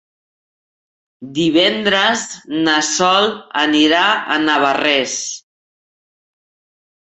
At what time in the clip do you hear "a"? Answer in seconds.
4.05-4.39